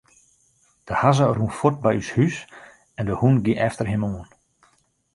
[0.87, 2.35] De hazze rûn fuort by ús hús
[2.97, 4.27] en de hûn gie efter him oan.